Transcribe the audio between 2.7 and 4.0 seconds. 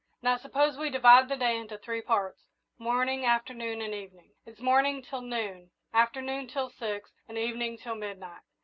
morning, afternoon, and